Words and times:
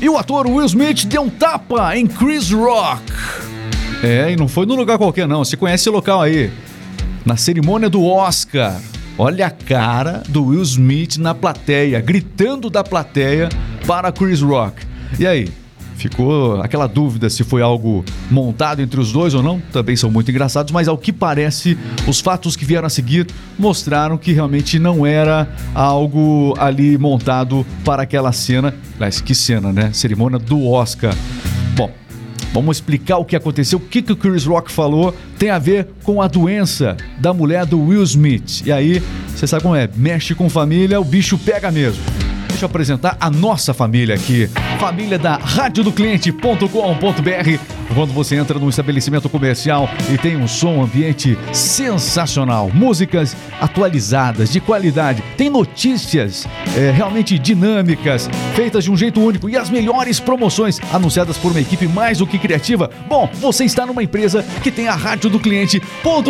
E 0.00 0.08
o 0.08 0.16
ator 0.16 0.46
Will 0.46 0.64
Smith 0.64 1.04
deu 1.04 1.22
um 1.22 1.28
tapa 1.28 1.94
em 1.94 2.06
Chris 2.06 2.50
Rock. 2.50 3.02
É, 4.02 4.32
e 4.32 4.36
não 4.36 4.48
foi 4.48 4.64
num 4.64 4.74
lugar 4.74 4.96
qualquer 4.96 5.28
não. 5.28 5.44
Você 5.44 5.58
conhece 5.58 5.82
esse 5.82 5.90
local 5.90 6.22
aí? 6.22 6.50
Na 7.24 7.36
cerimônia 7.36 7.90
do 7.90 8.02
Oscar. 8.04 8.80
Olha 9.18 9.46
a 9.48 9.50
cara 9.50 10.22
do 10.26 10.46
Will 10.46 10.62
Smith 10.62 11.18
na 11.18 11.34
plateia, 11.34 12.00
gritando 12.00 12.70
da 12.70 12.82
plateia 12.82 13.50
para 13.86 14.10
Chris 14.10 14.40
Rock. 14.40 14.86
E 15.18 15.26
aí? 15.26 15.50
Ficou 16.00 16.58
aquela 16.62 16.86
dúvida 16.86 17.28
se 17.28 17.44
foi 17.44 17.60
algo 17.60 18.02
montado 18.30 18.80
entre 18.80 18.98
os 18.98 19.12
dois 19.12 19.34
ou 19.34 19.42
não. 19.42 19.60
Também 19.70 19.94
são 19.94 20.10
muito 20.10 20.30
engraçados, 20.30 20.72
mas 20.72 20.88
ao 20.88 20.96
que 20.96 21.12
parece, 21.12 21.76
os 22.08 22.20
fatos 22.20 22.56
que 22.56 22.64
vieram 22.64 22.86
a 22.86 22.88
seguir 22.88 23.26
mostraram 23.58 24.16
que 24.16 24.32
realmente 24.32 24.78
não 24.78 25.04
era 25.04 25.46
algo 25.74 26.54
ali 26.58 26.96
montado 26.96 27.66
para 27.84 28.04
aquela 28.04 28.32
cena. 28.32 28.74
Mas 28.98 29.20
que 29.20 29.34
cena, 29.34 29.74
né? 29.74 29.92
Cerimônia 29.92 30.38
do 30.38 30.66
Oscar. 30.66 31.14
Bom, 31.76 31.90
Vamos 32.52 32.78
explicar 32.78 33.18
o 33.18 33.24
que 33.24 33.36
aconteceu, 33.36 33.78
o 33.78 33.80
que, 33.80 34.02
que 34.02 34.10
o 34.10 34.16
Chris 34.16 34.44
Rock 34.44 34.72
falou 34.72 35.14
tem 35.38 35.50
a 35.50 35.58
ver 35.58 35.86
com 36.02 36.20
a 36.20 36.26
doença 36.26 36.96
da 37.16 37.32
mulher 37.32 37.64
do 37.64 37.78
Will 37.78 38.02
Smith. 38.02 38.62
E 38.66 38.72
aí, 38.72 39.00
você 39.28 39.46
sabe 39.46 39.62
como 39.62 39.76
é, 39.76 39.88
mexe 39.94 40.34
com 40.34 40.50
família, 40.50 40.98
o 41.00 41.04
bicho 41.04 41.38
pega 41.38 41.70
mesmo. 41.70 42.02
Deixa 42.60 42.66
eu 42.66 42.72
apresentar 42.72 43.16
a 43.18 43.30
nossa 43.30 43.72
família 43.72 44.14
aqui. 44.14 44.46
Família 44.78 45.18
da 45.18 45.36
radiodocliente.com.br 45.36 47.79
quando 47.94 48.12
você 48.12 48.36
entra 48.36 48.58
num 48.58 48.68
estabelecimento 48.68 49.28
comercial 49.28 49.88
e 50.12 50.18
tem 50.18 50.36
um 50.36 50.46
som 50.46 50.82
ambiente 50.82 51.38
sensacional, 51.52 52.70
músicas 52.72 53.36
atualizadas, 53.60 54.50
de 54.50 54.60
qualidade, 54.60 55.22
tem 55.36 55.50
notícias 55.50 56.46
é, 56.76 56.90
realmente 56.90 57.38
dinâmicas, 57.38 58.28
feitas 58.54 58.84
de 58.84 58.90
um 58.90 58.96
jeito 58.96 59.20
único 59.20 59.48
e 59.48 59.56
as 59.56 59.68
melhores 59.68 60.20
promoções 60.20 60.80
anunciadas 60.92 61.36
por 61.36 61.50
uma 61.50 61.60
equipe 61.60 61.86
mais 61.86 62.18
do 62.18 62.26
que 62.26 62.38
criativa. 62.38 62.90
Bom, 63.08 63.28
você 63.34 63.64
está 63.64 63.84
numa 63.84 64.02
empresa 64.02 64.44
que 64.62 64.70
tem 64.70 64.88
a 64.88 64.94
rádio 64.94 65.30
do 65.30 65.40
cliente.com.br 65.40 66.24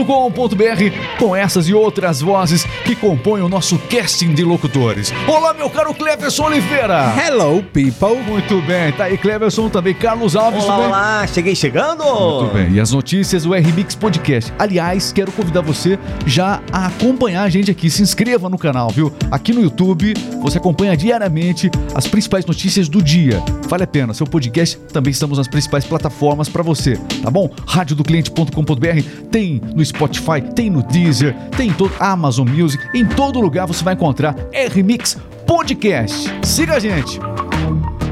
com 1.18 1.36
essas 1.36 1.68
e 1.68 1.74
outras 1.74 2.20
vozes 2.20 2.64
que 2.84 2.94
compõem 2.94 3.42
o 3.42 3.48
nosso 3.48 3.78
casting 3.90 4.34
de 4.34 4.44
locutores. 4.44 5.12
Olá, 5.26 5.52
meu 5.52 5.68
caro 5.68 5.94
Cleverson 5.94 6.44
Oliveira. 6.44 7.12
Hello, 7.16 7.62
people. 7.62 8.16
Muito 8.26 8.60
bem, 8.62 8.92
tá 8.92 9.04
aí 9.04 9.18
Cleverson 9.18 9.68
também, 9.68 9.94
Carlos 9.94 10.36
Alves. 10.36 10.64
Olá, 10.64 10.78
olá, 10.78 11.26
cheguei 11.26 11.49
chegando! 11.54 12.04
Muito 12.04 12.54
bem. 12.54 12.72
E 12.72 12.80
as 12.80 12.92
notícias 12.92 13.44
do 13.44 13.52
RMix 13.52 13.94
Podcast. 13.94 14.52
Aliás, 14.58 15.12
quero 15.12 15.32
convidar 15.32 15.60
você 15.60 15.98
já 16.26 16.62
a 16.72 16.86
acompanhar 16.86 17.42
a 17.42 17.48
gente 17.48 17.70
aqui. 17.70 17.90
Se 17.90 18.02
inscreva 18.02 18.48
no 18.48 18.58
canal, 18.58 18.90
viu? 18.90 19.12
Aqui 19.30 19.52
no 19.52 19.62
YouTube, 19.62 20.14
você 20.42 20.58
acompanha 20.58 20.96
diariamente 20.96 21.70
as 21.94 22.06
principais 22.06 22.44
notícias 22.44 22.88
do 22.88 23.02
dia. 23.02 23.42
Vale 23.68 23.84
a 23.84 23.86
pena. 23.86 24.14
Seu 24.14 24.26
podcast 24.26 24.76
também 24.92 25.10
estamos 25.10 25.38
nas 25.38 25.48
principais 25.48 25.84
plataformas 25.84 26.48
para 26.48 26.62
você, 26.62 26.96
tá 27.22 27.30
bom? 27.30 27.50
radiodocliente.com.br 27.66 29.28
tem 29.30 29.60
no 29.74 29.84
Spotify, 29.84 30.40
tem 30.54 30.70
no 30.70 30.82
Deezer, 30.82 31.34
tem 31.56 31.68
em 31.68 31.72
todo 31.72 31.92
Amazon 31.98 32.48
Music, 32.48 32.82
em 32.94 33.04
todo 33.06 33.40
lugar 33.40 33.66
você 33.66 33.84
vai 33.84 33.94
encontrar 33.94 34.34
RMix 34.52 35.16
Podcast. 35.46 36.30
Siga 36.42 36.74
a 36.74 36.78
gente. 36.78 37.18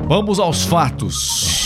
Vamos 0.08 0.39
aos 0.39 0.64
fatos. 0.64 1.58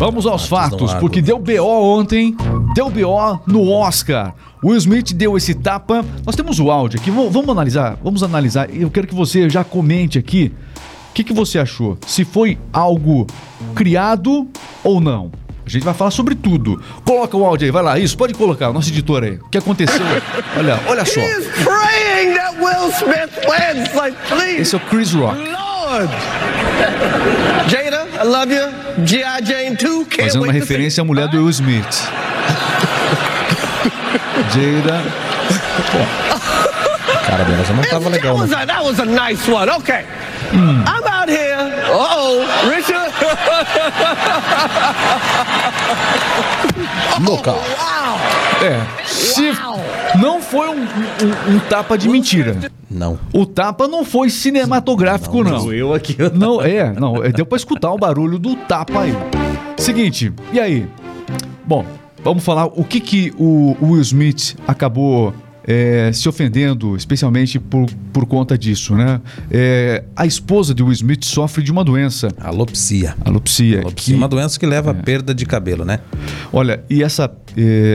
Vamos 0.00 0.24
aos 0.24 0.46
fatos, 0.46 0.94
porque 0.94 1.20
deu 1.20 1.38
BO 1.38 1.62
ontem, 1.62 2.34
deu 2.74 2.88
BO 2.88 3.38
no 3.46 3.70
Oscar. 3.70 4.34
Will 4.64 4.78
Smith 4.78 5.12
deu 5.12 5.36
esse 5.36 5.52
tapa. 5.52 6.02
Nós 6.24 6.34
temos 6.34 6.58
o 6.58 6.70
áudio 6.70 6.98
aqui, 6.98 7.10
vamos 7.10 7.50
analisar, 7.50 7.98
vamos 8.02 8.22
analisar. 8.22 8.74
Eu 8.74 8.90
quero 8.90 9.06
que 9.06 9.14
você 9.14 9.50
já 9.50 9.62
comente 9.62 10.18
aqui 10.18 10.54
o 11.10 11.12
que, 11.12 11.22
que 11.22 11.34
você 11.34 11.58
achou. 11.58 11.98
Se 12.06 12.24
foi 12.24 12.58
algo 12.72 13.26
criado 13.74 14.48
ou 14.82 15.02
não. 15.02 15.30
A 15.66 15.68
gente 15.68 15.84
vai 15.84 15.92
falar 15.92 16.12
sobre 16.12 16.34
tudo. 16.34 16.82
Coloca 17.04 17.36
o 17.36 17.44
áudio 17.44 17.66
aí, 17.66 17.70
vai 17.70 17.82
lá. 17.82 17.98
Isso, 17.98 18.16
pode 18.16 18.32
colocar, 18.32 18.72
nosso 18.72 18.88
editor 18.88 19.22
aí. 19.22 19.34
O 19.34 19.50
que 19.50 19.58
aconteceu? 19.58 20.00
olha, 20.56 20.80
olha 20.88 21.04
só. 21.04 21.20
Esse 24.62 24.74
é 24.74 24.78
o 24.78 24.80
Chris 24.80 25.12
Rock. 25.12 25.38
Lord. 25.90 26.12
Jada, 27.90 28.06
I 28.14 28.22
love 28.24 28.52
you. 28.52 28.70
G.I. 29.04 29.40
Jane 29.42 29.76
2. 29.76 30.06
Fazendo 30.22 30.44
uma 30.44 30.52
referência 30.52 31.00
à 31.00 31.04
mulher 31.04 31.26
do 31.28 31.38
Will 31.38 31.50
Smith. 31.50 31.84
Jada. 34.54 35.00
Cara 37.26 37.44
dela 37.44 37.64
já 37.64 37.74
não 37.74 37.82
tava 37.84 38.08
legal, 38.08 38.38
né? 38.38 38.46
That 38.66 38.82
was 38.84 38.98
a 39.00 39.04
nice 39.04 39.48
one. 39.50 39.68
Okay. 39.70 40.04
Hmm. 40.50 40.82
I'm 40.86 41.04
out 41.06 41.28
here. 41.28 41.56
Uh 41.86 41.94
oh, 41.94 42.44
Richard. 42.68 42.99
Local. 47.20 47.60
É. 48.62 48.80
Se 49.06 49.52
não 50.20 50.40
foi 50.40 50.68
um, 50.68 50.82
um, 50.82 51.54
um, 51.54 51.58
tapa 51.68 51.96
de 51.96 52.08
mentira. 52.08 52.56
Não. 52.90 53.18
O 53.32 53.46
tapa 53.46 53.88
não 53.88 54.04
foi 54.04 54.30
cinematográfico, 54.30 55.42
não. 55.42 55.64
não. 55.64 55.72
Eu 55.72 55.94
aqui. 55.94 56.16
Não, 56.34 56.60
é, 56.60 56.92
não. 56.92 57.22
É, 57.22 57.30
deu 57.30 57.46
pra 57.46 57.56
escutar 57.56 57.92
o 57.92 57.98
barulho 57.98 58.38
do 58.38 58.56
tapa 58.56 59.02
aí. 59.02 59.16
Seguinte, 59.76 60.32
e 60.52 60.60
aí? 60.60 60.86
Bom, 61.64 61.84
vamos 62.22 62.44
falar 62.44 62.66
o 62.66 62.84
que 62.84 63.00
que 63.00 63.32
o 63.38 63.76
Will 63.80 64.02
Smith 64.02 64.56
acabou 64.66 65.32
é, 65.66 66.10
se 66.12 66.28
ofendendo, 66.28 66.96
especialmente 66.96 67.58
por, 67.58 67.86
por 68.12 68.26
conta 68.26 68.56
disso, 68.56 68.94
né? 68.94 69.20
É, 69.50 70.04
a 70.16 70.26
esposa 70.26 70.74
de 70.74 70.82
Will 70.82 70.92
Smith 70.92 71.24
sofre 71.24 71.62
de 71.62 71.70
uma 71.70 71.84
doença. 71.84 72.28
Alopsia. 72.38 73.14
Alopsia. 73.24 73.80
Alopsia, 73.80 74.14
que, 74.14 74.18
uma 74.18 74.28
doença 74.28 74.58
que 74.58 74.66
leva 74.66 74.90
é. 74.90 74.92
à 74.92 74.94
perda 74.94 75.34
de 75.34 75.44
cabelo, 75.46 75.84
né? 75.84 76.00
Olha, 76.52 76.82
e 76.88 77.02
essa, 77.02 77.24
é, 77.24 77.30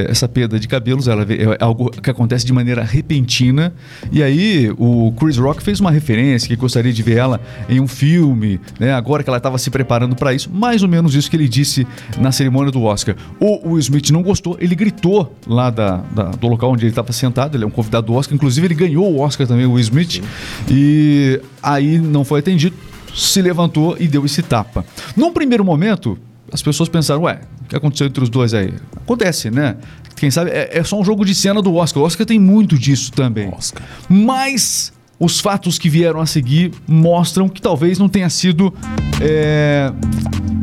essa 0.09 0.27
perda 0.27 0.59
de 0.59 0.67
cabelos 0.67 1.07
ela 1.07 1.23
é 1.23 1.63
algo 1.63 1.89
que 1.89 2.09
acontece 2.09 2.45
de 2.45 2.53
maneira 2.53 2.83
repentina. 2.83 3.73
E 4.11 4.21
aí 4.21 4.71
o 4.77 5.11
Chris 5.13 5.37
Rock 5.37 5.61
fez 5.63 5.79
uma 5.79 5.91
referência 5.91 6.47
que 6.47 6.55
gostaria 6.55 6.91
de 6.91 7.03
ver 7.03 7.17
ela 7.17 7.41
em 7.69 7.79
um 7.79 7.87
filme, 7.87 8.59
né? 8.79 8.93
Agora 8.93 9.23
que 9.23 9.29
ela 9.29 9.37
estava 9.37 9.57
se 9.57 9.69
preparando 9.69 10.15
para 10.15 10.33
isso, 10.33 10.49
mais 10.51 10.83
ou 10.83 10.89
menos 10.89 11.15
isso 11.15 11.29
que 11.29 11.35
ele 11.35 11.47
disse 11.47 11.87
na 12.17 12.31
cerimônia 12.31 12.71
do 12.71 12.83
Oscar. 12.83 13.15
O 13.39 13.69
Will 13.69 13.79
Smith 13.79 14.09
não 14.11 14.21
gostou, 14.21 14.57
ele 14.59 14.75
gritou 14.75 15.35
lá 15.47 15.69
da, 15.69 15.97
da 16.13 16.23
do 16.31 16.47
local 16.47 16.71
onde 16.71 16.83
ele 16.83 16.91
estava 16.91 17.11
sentado. 17.11 17.55
Ele 17.55 17.63
é 17.63 17.67
um 17.67 17.71
convidado 17.71 18.07
do 18.07 18.13
Oscar, 18.13 18.35
inclusive 18.35 18.67
ele 18.67 18.75
ganhou 18.75 19.11
o 19.11 19.19
Oscar 19.19 19.47
também, 19.47 19.65
o 19.65 19.73
Will 19.73 19.81
Smith. 19.81 20.21
E 20.69 21.39
aí 21.61 21.97
não 21.97 22.23
foi 22.23 22.39
atendido, 22.39 22.75
se 23.13 23.41
levantou 23.41 23.95
e 23.99 24.07
deu 24.07 24.25
esse 24.25 24.41
tapa. 24.41 24.85
Num 25.15 25.31
primeiro 25.31 25.63
momento, 25.63 26.17
as 26.51 26.61
pessoas 26.61 26.89
pensaram, 26.89 27.23
ué, 27.23 27.39
que 27.67 27.75
aconteceu 27.75 28.07
entre 28.07 28.23
os 28.23 28.29
dois 28.29 28.53
aí? 28.53 28.73
Acontece, 28.95 29.49
né? 29.49 29.77
Quem 30.15 30.31
sabe 30.31 30.51
é, 30.51 30.77
é 30.77 30.83
só 30.83 30.99
um 30.99 31.03
jogo 31.03 31.25
de 31.25 31.35
cena 31.35 31.61
do 31.61 31.75
Oscar. 31.75 32.03
O 32.03 32.05
Oscar 32.05 32.25
tem 32.25 32.39
muito 32.39 32.77
disso 32.77 33.11
também. 33.11 33.49
Oscar. 33.49 33.83
Mas 34.07 34.93
os 35.19 35.39
fatos 35.39 35.77
que 35.77 35.89
vieram 35.89 36.19
a 36.19 36.25
seguir 36.25 36.71
mostram 36.87 37.47
que 37.47 37.61
talvez 37.61 37.97
não 37.97 38.09
tenha 38.09 38.29
sido 38.29 38.73
é, 39.21 39.91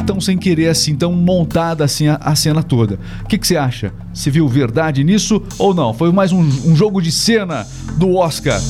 tão 0.06 0.20
sem 0.20 0.36
querer 0.36 0.68
assim, 0.68 0.94
tão 0.94 1.12
montada 1.12 1.84
assim 1.84 2.08
a, 2.08 2.16
a 2.16 2.34
cena 2.34 2.62
toda. 2.62 2.98
O 3.22 3.28
que, 3.28 3.38
que, 3.38 3.46
você 3.46 3.56
acha? 3.56 3.92
Você 4.12 4.30
viu 4.30 4.46
verdade 4.48 5.02
nisso 5.04 5.42
ou 5.58 5.74
não? 5.74 5.94
Foi 5.94 6.12
mais 6.12 6.32
um, 6.32 6.40
um 6.40 6.76
jogo 6.76 7.00
de 7.00 7.10
cena 7.10 7.66
do 7.96 8.14
Oscar? 8.16 8.60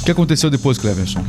O 0.00 0.04
que 0.04 0.10
aconteceu 0.10 0.48
depois, 0.50 0.78
Cleverson? 0.78 1.22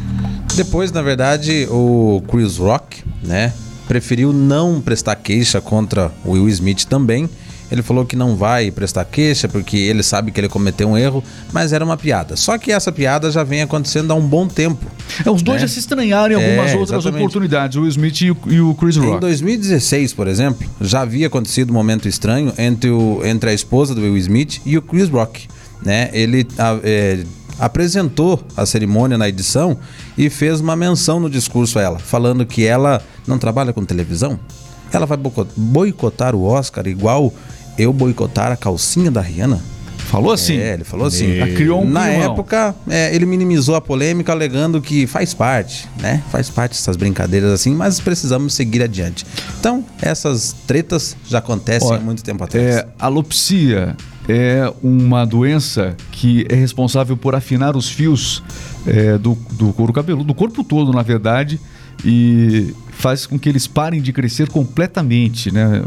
Depois, 0.55 0.91
na 0.91 1.01
verdade, 1.01 1.67
o 1.69 2.21
Chris 2.29 2.57
Rock, 2.57 3.03
né, 3.23 3.53
preferiu 3.91 4.31
não 4.31 4.79
prestar 4.79 5.17
queixa 5.17 5.59
contra 5.59 6.13
o 6.23 6.31
Will 6.31 6.47
Smith 6.47 6.85
também 6.85 7.29
ele 7.71 7.81
falou 7.81 8.05
que 8.05 8.17
não 8.17 8.35
vai 8.35 8.69
prestar 8.69 9.05
queixa 9.05 9.47
porque 9.47 9.77
ele 9.77 10.03
sabe 10.03 10.29
que 10.29 10.39
ele 10.39 10.49
cometeu 10.49 10.89
um 10.89 10.97
erro, 10.97 11.23
mas 11.53 11.71
era 11.71 11.85
uma 11.85 11.95
piada. 11.95 12.35
Só 12.35 12.57
que 12.57 12.69
essa 12.69 12.91
piada 12.91 13.31
já 13.31 13.45
vem 13.45 13.61
acontecendo 13.61 14.11
há 14.11 14.15
um 14.15 14.27
bom 14.27 14.45
tempo. 14.45 14.85
É, 15.25 15.31
os 15.31 15.41
dois 15.41 15.61
né? 15.61 15.67
já 15.67 15.73
se 15.73 15.79
estranharam 15.79 16.33
em 16.33 16.35
algumas 16.35 16.71
é, 16.71 16.75
outras 16.75 16.99
exatamente. 16.99 17.21
oportunidades, 17.21 17.77
o 17.77 17.81
Will 17.81 17.89
Smith 17.89 18.21
e 18.21 18.31
o, 18.31 18.37
e 18.47 18.59
o, 18.59 18.75
Chris 18.75 18.97
Rock. 18.97 19.15
Em 19.15 19.19
2016, 19.21 20.13
por 20.13 20.27
exemplo, 20.27 20.67
já 20.81 21.01
havia 21.01 21.27
acontecido 21.27 21.69
um 21.69 21.73
momento 21.73 22.09
estranho 22.09 22.53
entre, 22.57 22.89
o, 22.89 23.21
entre 23.23 23.51
a 23.51 23.53
esposa 23.53 23.95
do 23.95 24.01
Will 24.01 24.17
Smith 24.17 24.59
e 24.65 24.77
o 24.77 24.81
Chris 24.81 25.07
Rock. 25.07 25.47
Né? 25.81 26.09
Ele 26.11 26.45
a, 26.57 26.77
é, 26.83 27.23
apresentou 27.61 28.43
a 28.57 28.65
cerimônia 28.65 29.19
na 29.19 29.29
edição 29.29 29.77
e 30.17 30.31
fez 30.31 30.59
uma 30.59 30.75
menção 30.75 31.19
no 31.19 31.29
discurso 31.29 31.77
a 31.77 31.83
ela, 31.83 31.99
falando 31.99 32.43
que 32.43 32.65
ela 32.65 33.03
não 33.27 33.37
trabalha 33.37 33.71
com 33.71 33.85
televisão. 33.85 34.39
Ela 34.91 35.05
vai 35.05 35.17
boicotar 35.55 36.35
o 36.35 36.43
Oscar 36.43 36.87
igual 36.87 37.31
eu 37.77 37.93
boicotar 37.93 38.51
a 38.51 38.57
calcinha 38.57 39.11
da 39.11 39.21
Rihanna? 39.21 39.61
Falou 40.07 40.33
assim? 40.33 40.57
É, 40.57 40.73
ele 40.73 40.83
falou 40.83 41.05
assim. 41.05 41.39
E... 41.39 41.53
criou 41.53 41.83
um 41.83 41.89
Na 41.89 42.07
época, 42.07 42.75
é, 42.89 43.15
ele 43.15 43.25
minimizou 43.25 43.75
a 43.75 43.81
polêmica, 43.81 44.31
alegando 44.31 44.81
que 44.81 45.05
faz 45.07 45.33
parte, 45.33 45.87
né? 46.01 46.21
Faz 46.31 46.49
parte 46.49 46.71
dessas 46.73 46.97
brincadeiras 46.97 47.51
assim, 47.51 47.73
mas 47.73 47.99
precisamos 47.99 48.55
seguir 48.55 48.81
adiante. 48.81 49.25
Então, 49.59 49.85
essas 50.01 50.53
tretas 50.67 51.15
já 51.25 51.37
acontecem 51.37 51.93
há 51.93 51.99
muito 51.99 52.23
tempo 52.23 52.43
atrás. 52.43 52.77
É, 52.77 52.87
alopsia 52.99 53.95
é 54.31 54.73
uma 54.81 55.25
doença 55.25 55.95
que 56.09 56.45
é 56.49 56.55
responsável 56.55 57.17
por 57.17 57.35
afinar 57.35 57.75
os 57.75 57.89
fios 57.89 58.41
é, 58.87 59.17
do, 59.17 59.37
do 59.51 59.73
couro 59.73 59.91
cabeludo, 59.91 60.23
do 60.23 60.33
corpo 60.33 60.63
todo, 60.63 60.93
na 60.93 61.01
verdade, 61.01 61.59
e 62.05 62.73
faz 62.91 63.25
com 63.25 63.37
que 63.37 63.49
eles 63.49 63.67
parem 63.67 64.01
de 64.01 64.13
crescer 64.13 64.47
completamente, 64.49 65.51
né? 65.51 65.83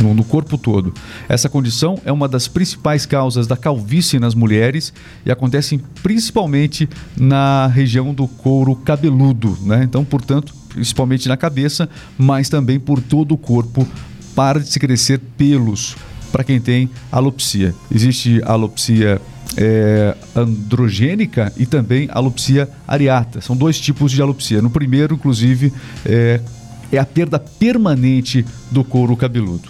No, 0.00 0.14
no 0.14 0.24
corpo 0.24 0.56
todo. 0.56 0.94
Essa 1.28 1.48
condição 1.48 2.00
é 2.04 2.12
uma 2.12 2.28
das 2.28 2.48
principais 2.48 3.04
causas 3.04 3.46
da 3.46 3.56
calvície 3.56 4.18
nas 4.18 4.34
mulheres 4.34 4.92
e 5.26 5.30
acontece 5.30 5.78
principalmente 6.02 6.88
na 7.16 7.66
região 7.66 8.14
do 8.14 8.26
couro 8.26 8.74
cabeludo, 8.76 9.58
né? 9.62 9.82
Então, 9.82 10.04
portanto, 10.04 10.54
principalmente 10.68 11.28
na 11.28 11.36
cabeça, 11.36 11.88
mas 12.16 12.48
também 12.48 12.80
por 12.80 13.02
todo 13.02 13.32
o 13.32 13.38
corpo, 13.38 13.86
para 14.34 14.60
de 14.60 14.68
se 14.68 14.78
crescer 14.78 15.18
pelos 15.36 15.96
para 16.30 16.44
quem 16.44 16.60
tem 16.60 16.90
alopecia. 17.10 17.74
Existe 17.90 18.40
alopecia 18.44 19.20
é, 19.56 20.16
androgênica 20.34 21.52
e 21.56 21.66
também 21.66 22.08
alopecia 22.10 22.68
areata. 22.86 23.40
São 23.40 23.56
dois 23.56 23.78
tipos 23.78 24.12
de 24.12 24.20
alopecia. 24.20 24.62
No 24.62 24.70
primeiro, 24.70 25.14
inclusive, 25.14 25.72
é, 26.04 26.40
é 26.92 26.98
a 26.98 27.04
perda 27.04 27.38
permanente 27.38 28.44
do 28.70 28.84
couro 28.84 29.16
cabeludo. 29.16 29.68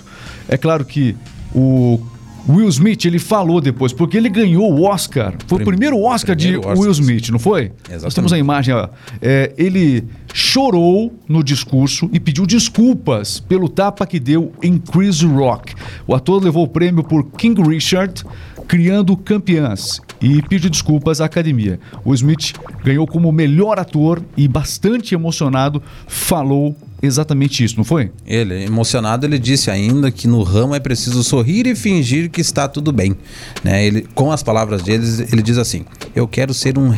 É 0.48 0.56
claro 0.56 0.84
que 0.84 1.16
o 1.54 2.00
Will 2.48 2.68
Smith, 2.68 3.04
ele 3.04 3.18
falou 3.18 3.60
depois, 3.60 3.92
porque 3.92 4.16
ele 4.16 4.28
ganhou 4.28 4.72
o 4.72 4.84
Oscar. 4.84 5.34
Foi 5.46 5.62
o 5.62 5.64
primeiro 5.64 6.00
Oscar 6.00 6.36
primeiro 6.36 6.60
de 6.60 6.66
Oscar. 6.66 6.82
Will 6.82 6.92
Smith, 6.92 7.28
não 7.30 7.38
foi? 7.38 7.64
Exatamente. 7.64 8.04
Nós 8.04 8.14
temos 8.14 8.32
a 8.32 8.38
imagem, 8.38 8.74
ó. 8.74 8.88
É, 9.20 9.52
ele 9.58 10.04
chorou 10.32 11.12
no 11.28 11.42
discurso 11.42 12.08
e 12.12 12.20
pediu 12.20 12.46
desculpas 12.46 13.40
pelo 13.40 13.68
tapa 13.68 14.06
que 14.06 14.18
deu 14.18 14.52
em 14.62 14.78
Chris 14.78 15.22
Rock. 15.22 15.74
O 16.06 16.14
ator 16.14 16.42
levou 16.42 16.64
o 16.64 16.68
prêmio 16.68 17.04
por 17.04 17.24
King 17.32 17.60
Richard, 17.62 18.24
criando 18.66 19.16
campeãs 19.16 20.00
e 20.20 20.42
pediu 20.42 20.70
desculpas 20.70 21.20
à 21.20 21.24
academia. 21.24 21.78
O 22.04 22.14
Smith 22.14 22.54
ganhou 22.84 23.06
como 23.06 23.30
melhor 23.32 23.78
ator 23.78 24.22
e, 24.36 24.46
bastante 24.48 25.14
emocionado, 25.14 25.82
falou 26.06 26.76
exatamente 27.02 27.62
isso, 27.62 27.76
não 27.76 27.84
foi? 27.84 28.10
Ele, 28.26 28.64
emocionado, 28.64 29.26
ele 29.26 29.38
disse 29.38 29.70
ainda 29.70 30.10
que 30.10 30.26
no 30.26 30.42
ramo 30.42 30.74
é 30.74 30.80
preciso 30.80 31.22
sorrir 31.22 31.66
e 31.66 31.74
fingir 31.74 32.30
que 32.30 32.40
está 32.40 32.68
tudo 32.68 32.92
bem. 32.92 33.16
Né? 33.62 33.86
Ele, 33.86 34.06
com 34.14 34.32
as 34.32 34.42
palavras 34.42 34.82
dele, 34.82 35.04
ele 35.32 35.42
diz 35.42 35.58
assim: 35.58 35.84
Eu 36.14 36.26
quero 36.26 36.52
ser 36.52 36.78
um 36.78 36.90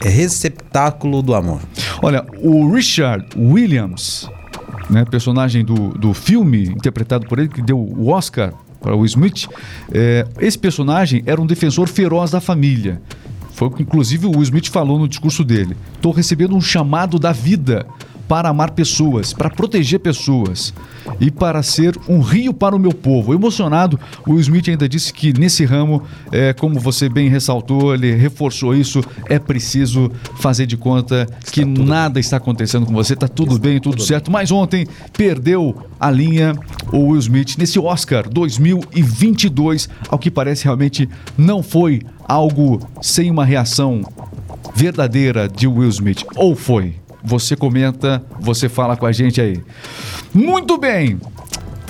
receptáculo 0.00 1.22
do 1.22 1.34
amor. 1.34 1.60
Olha, 2.02 2.24
o 2.40 2.72
Richard 2.72 3.26
Williams, 3.36 4.28
né, 4.90 5.04
personagem 5.04 5.64
do, 5.64 5.90
do 5.90 6.12
filme 6.14 6.64
interpretado 6.64 7.26
por 7.26 7.38
ele, 7.38 7.48
que 7.48 7.62
deu 7.62 7.78
o 7.78 8.08
Oscar 8.08 8.52
para 8.80 8.94
o 8.94 9.04
Smith, 9.04 9.46
é, 9.92 10.26
esse 10.40 10.58
personagem 10.58 11.22
era 11.26 11.40
um 11.40 11.46
defensor 11.46 11.88
feroz 11.88 12.30
da 12.30 12.40
família. 12.40 13.00
Foi 13.52 13.66
o 13.66 13.70
que, 13.72 13.82
inclusive, 13.82 14.26
o 14.26 14.40
Smith 14.40 14.68
falou 14.68 15.00
no 15.00 15.08
discurso 15.08 15.42
dele. 15.42 15.76
Estou 15.96 16.12
recebendo 16.12 16.54
um 16.54 16.60
chamado 16.60 17.18
da 17.18 17.32
vida 17.32 17.84
para 18.28 18.50
amar 18.50 18.72
pessoas, 18.72 19.32
para 19.32 19.48
proteger 19.48 19.98
pessoas 19.98 20.74
e 21.18 21.30
para 21.30 21.62
ser 21.62 21.98
um 22.06 22.20
rio 22.20 22.52
para 22.52 22.76
o 22.76 22.78
meu 22.78 22.92
povo. 22.92 23.32
Emocionado, 23.32 23.98
o 24.26 24.32
Will 24.32 24.40
Smith 24.40 24.68
ainda 24.68 24.88
disse 24.88 25.12
que 25.12 25.32
nesse 25.32 25.64
ramo, 25.64 26.02
é, 26.30 26.52
como 26.52 26.78
você 26.78 27.08
bem 27.08 27.28
ressaltou, 27.28 27.94
ele 27.94 28.14
reforçou 28.14 28.74
isso, 28.74 29.02
é 29.26 29.38
preciso 29.38 30.10
fazer 30.36 30.66
de 30.66 30.76
conta 30.76 31.26
está 31.38 31.50
que 31.50 31.64
nada 31.64 32.14
bem. 32.14 32.20
está 32.20 32.36
acontecendo 32.36 32.84
com 32.84 32.92
você, 32.92 33.14
está 33.14 33.26
tudo 33.26 33.52
está 33.52 33.62
bem, 33.62 33.80
tudo, 33.80 33.96
tudo 33.96 34.06
certo. 34.06 34.26
Bem. 34.26 34.32
Mas 34.34 34.52
ontem 34.52 34.86
perdeu 35.16 35.74
a 35.98 36.10
linha 36.10 36.54
o 36.92 37.08
Will 37.08 37.18
Smith 37.20 37.56
nesse 37.56 37.78
Oscar 37.78 38.28
2022, 38.28 39.88
ao 40.08 40.18
que 40.18 40.30
parece 40.30 40.64
realmente 40.64 41.08
não 41.36 41.62
foi 41.62 42.02
algo 42.26 42.80
sem 43.00 43.30
uma 43.30 43.44
reação 43.44 44.02
verdadeira 44.74 45.48
de 45.48 45.66
Will 45.66 45.88
Smith. 45.88 46.24
Ou 46.36 46.54
foi? 46.54 46.94
Você 47.28 47.54
comenta, 47.54 48.24
você 48.40 48.70
fala 48.70 48.96
com 48.96 49.04
a 49.04 49.12
gente 49.12 49.38
aí. 49.38 49.62
Muito 50.32 50.78
bem. 50.78 51.20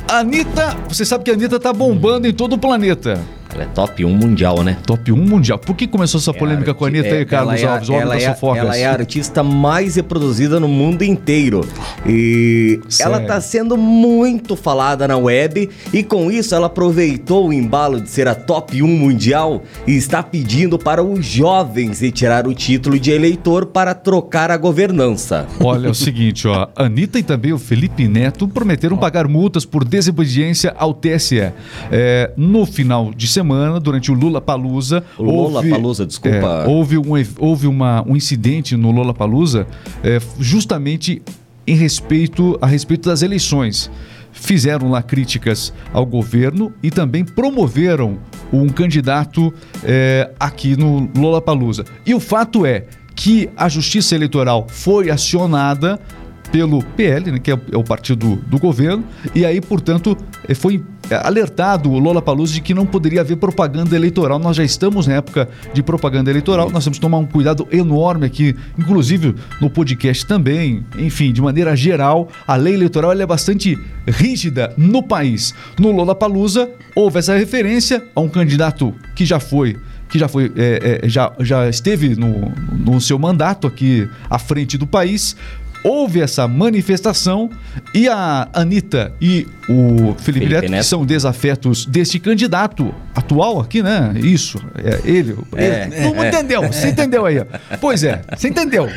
Anitta, 0.08 0.76
você 0.88 1.05
sabe 1.05 1.23
que 1.23 1.31
a 1.31 1.35
Anitta 1.35 1.61
tá 1.61 1.73
bombando 1.73 2.26
em 2.26 2.32
todo 2.32 2.55
o 2.55 2.58
planeta. 2.58 3.20
Ela 3.58 3.64
é 3.64 3.75
top 3.75 4.05
1 4.05 4.08
mundial, 4.08 4.62
né? 4.62 4.78
Top 4.87 5.10
1 5.10 5.16
mundial. 5.16 5.58
Por 5.58 5.75
que 5.75 5.88
começou 5.88 6.20
essa 6.20 6.31
é 6.31 6.32
polêmica 6.32 6.70
é 6.70 6.75
com 6.75 6.84
a 6.84 6.88
Anitta 6.88 7.08
é, 7.08 7.19
aí, 7.19 7.26
Carlos 7.26 7.60
é, 7.60 7.66
Alves, 7.66 7.90
ela, 7.90 8.16
é, 8.16 8.37
ela 8.56 8.76
é 8.76 8.87
a 8.87 8.93
artista 8.93 9.43
mais 9.43 9.96
reproduzida 9.96 10.60
no 10.60 10.69
mundo 10.69 11.02
inteiro. 11.02 11.66
E 12.06 12.81
Sério? 12.88 13.14
ela 13.14 13.26
tá 13.26 13.40
sendo 13.40 13.76
muito 13.76 14.55
falada 14.55 15.08
na 15.08 15.16
web 15.16 15.69
e 15.93 16.05
com 16.05 16.31
isso 16.31 16.55
ela 16.55 16.69
aproveitou 16.69 17.49
o 17.49 17.52
embalo 17.52 18.00
de 18.00 18.08
ser 18.08 18.28
a 18.28 18.34
top 18.34 18.81
1 18.81 18.87
mundial 18.87 19.64
e 19.84 19.96
está 19.96 20.22
pedindo 20.22 20.78
para 20.78 21.02
os 21.02 21.26
jovens 21.26 22.00
retirar 22.00 22.46
o 22.46 22.54
título 22.54 22.96
de 22.96 23.11
eleitor 23.11 23.66
para 23.66 23.93
trocar 23.93 24.52
a 24.52 24.56
governança. 24.56 25.49
Olha, 25.58 25.88
é 25.88 25.90
o 25.90 25.94
seguinte, 25.96 26.46
ó. 26.46 26.69
Anitta 26.76 27.19
e 27.19 27.25
também 27.25 27.52
o 27.52 27.58
Felipe 27.58 28.06
Neto 28.06 28.46
prometeram 28.46 28.96
pagar 28.96 29.26
multas 29.26 29.64
por 29.64 29.84
desobediência 29.84 30.72
ao 30.78 30.94
TSE. 30.94 31.52
É, 31.90 32.31
no 32.37 32.64
final 32.64 33.12
de 33.12 33.26
semana, 33.26 33.47
durante 33.80 34.10
o 34.10 34.14
Lula 34.14 34.40
Palusa. 34.40 35.04
Lula 35.18 35.62
Palusa, 35.62 36.06
desculpa. 36.06 36.64
É, 36.64 36.68
houve 36.68 36.98
um, 36.98 37.12
houve 37.38 37.66
uma, 37.66 38.04
um 38.06 38.16
incidente 38.16 38.76
no 38.76 38.90
Lula 38.90 39.14
Palusa 39.14 39.66
é, 40.02 40.18
justamente 40.38 41.22
em 41.66 41.74
respeito 41.74 42.58
a 42.60 42.66
respeito 42.66 43.08
das 43.08 43.22
eleições. 43.22 43.90
Fizeram 44.32 44.90
lá 44.90 45.02
críticas 45.02 45.72
ao 45.92 46.06
governo 46.06 46.72
e 46.82 46.90
também 46.90 47.24
promoveram 47.24 48.18
um 48.52 48.68
candidato 48.68 49.52
é, 49.82 50.30
aqui 50.38 50.76
no 50.76 51.10
Lula 51.16 51.40
Palusa. 51.40 51.84
E 52.06 52.14
o 52.14 52.20
fato 52.20 52.64
é 52.64 52.86
que 53.14 53.50
a 53.56 53.68
Justiça 53.68 54.14
Eleitoral 54.14 54.66
foi 54.68 55.10
acionada 55.10 56.00
pelo 56.50 56.82
PL, 56.82 57.32
né, 57.32 57.38
que 57.38 57.50
é 57.50 57.54
o, 57.54 57.60
é 57.72 57.76
o 57.76 57.84
partido 57.84 58.36
do, 58.36 58.58
governo, 58.58 59.04
e 59.34 59.44
aí, 59.44 59.60
portanto, 59.60 60.16
eh, 60.48 60.54
foi 60.54 60.82
eh, 61.10 61.20
alertado 61.22 61.90
o 61.90 61.98
Lola 61.98 62.20
Paluso 62.20 62.54
de 62.54 62.60
que 62.60 62.74
não 62.74 62.86
poderia 62.86 63.20
haver 63.20 63.36
propaganda 63.36 63.94
eleitoral. 63.94 64.38
Nós 64.38 64.56
já 64.56 64.64
estamos 64.64 65.06
na 65.06 65.14
época 65.14 65.48
de 65.72 65.82
propaganda 65.82 66.30
eleitoral, 66.30 66.70
nós 66.70 66.84
temos 66.84 66.98
que 66.98 67.02
tomar 67.02 67.18
um 67.18 67.26
cuidado 67.26 67.66
enorme 67.70 68.26
aqui, 68.26 68.56
inclusive 68.78 69.34
no 69.60 69.70
podcast 69.70 70.26
também. 70.26 70.84
Enfim, 70.98 71.32
de 71.32 71.40
maneira 71.40 71.76
geral, 71.76 72.28
a 72.46 72.56
lei 72.56 72.74
eleitoral 72.74 73.12
é 73.12 73.26
bastante 73.26 73.78
rígida 74.06 74.72
no 74.76 75.02
país. 75.02 75.54
No 75.78 75.90
Lola 75.90 76.14
Palusa 76.14 76.70
houve 76.94 77.18
essa 77.18 77.36
referência 77.36 78.04
a 78.14 78.20
um 78.20 78.28
candidato 78.28 78.94
que 79.14 79.24
já 79.24 79.38
foi 79.38 79.76
que 80.08 80.18
já 80.18 80.26
foi 80.26 80.50
é, 80.56 81.00
é, 81.02 81.08
já, 81.08 81.32
já 81.40 81.68
esteve 81.68 82.16
no, 82.16 82.50
no 82.72 83.00
seu 83.00 83.18
mandato 83.18 83.66
aqui 83.66 84.08
à 84.30 84.38
frente 84.38 84.78
do 84.78 84.86
país, 84.86 85.36
houve 85.82 86.20
essa 86.20 86.46
manifestação 86.48 87.50
e 87.94 88.08
a 88.08 88.48
Anitta 88.52 89.12
e 89.20 89.47
o 89.68 90.14
Felipe, 90.14 90.23
Felipe 90.23 90.49
Neto, 90.49 90.70
Neto, 90.70 90.80
que 90.80 90.87
são 90.87 91.04
desafetos 91.04 91.87
deste 91.87 92.18
candidato 92.18 92.94
atual 93.14 93.61
aqui, 93.61 93.82
né? 93.82 94.14
Isso, 94.16 94.58
é 94.76 95.00
ele. 95.08 95.37
É, 95.56 95.88
ele 95.92 96.14
não 96.14 96.25
é, 96.25 96.28
entendeu, 96.28 96.64
é. 96.64 96.73
você 96.73 96.88
entendeu 96.88 97.26
aí. 97.26 97.44
Pois 97.80 98.02
é, 98.02 98.23
você 98.37 98.49
entendeu. 98.49 98.88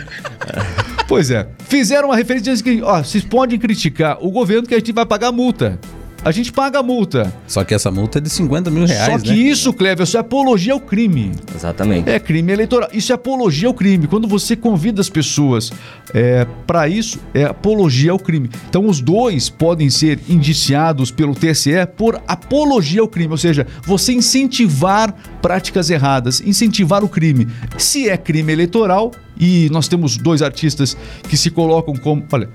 Pois 1.08 1.30
é. 1.30 1.48
Fizeram 1.68 2.10
uma 2.10 2.16
referência 2.16 2.54
dizendo 2.54 2.64
que, 2.64 2.82
ó, 2.82 3.04
vocês 3.04 3.24
podem 3.24 3.60
criticar 3.60 4.18
o 4.22 4.32
governo 4.32 4.68
que 4.68 4.74
a 4.74 4.78
gente 4.78 4.94
vai 4.94 5.06
pagar 5.06 5.32
multa 5.32 5.80
a 6.24 6.32
gente 6.32 6.52
paga 6.52 6.80
a 6.80 6.84
multa. 6.84 7.34
Só 7.48 7.64
que 7.64 7.74
essa 7.74 7.90
multa 7.90 8.20
é 8.20 8.22
de 8.22 8.30
50 8.30 8.70
mil 8.70 8.86
reais. 8.86 9.12
Só 9.12 9.20
que 9.20 9.30
né? 9.30 9.36
isso, 9.36 9.74
Cleber, 9.74 10.04
isso 10.04 10.18
é 10.18 10.20
apologia 10.20 10.74
ao 10.74 10.80
crime. 10.80 11.32
Exatamente. 11.54 12.10
É 12.10 12.20
crime 12.20 12.52
eleitoral. 12.52 12.90
Isso 12.94 13.12
é 13.12 13.16
apologia 13.16 13.68
ao 13.68 13.74
crime. 13.74 14.08
Quando 14.08 14.28
você 14.28 14.56
convida 14.56 15.02
as 15.02 15.10
pessoas 15.10 15.72
é, 16.14 16.46
para 16.68 16.88
isso, 16.88 17.20
é 17.34 17.46
apologia 17.46 18.12
ao 18.12 18.20
crime. 18.20 18.50
Então, 18.70 18.88
os 18.88 19.02
dois 19.02 19.50
podem 19.50 19.90
ser 19.90 20.20
indiciados 20.30 21.12
pelo 21.12 21.34
TSE 21.34 21.72
por 21.98 22.22
apologia 22.28 23.02
ao 23.02 23.08
crime, 23.08 23.32
ou 23.32 23.38
seja, 23.38 23.66
você 23.84 24.14
incentivar 24.14 25.14
práticas 25.42 25.90
erradas, 25.90 26.42
incentivar 26.42 27.04
o 27.04 27.10
crime. 27.10 27.48
Se 27.78 28.10
é 28.10 28.18
crime 28.18 28.54
eleitoral, 28.54 29.12
e 29.40 29.70
nós 29.72 29.88
temos 29.88 30.18
dois 30.18 30.44
artistas 30.44 30.96
que 31.28 31.36
se 31.36 31.50
colocam 31.50 31.96
como. 31.96 32.24
Olha, 32.32 32.48